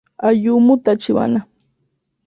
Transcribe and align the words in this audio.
Ayumu 0.27 0.73
Tachibana 0.83 1.39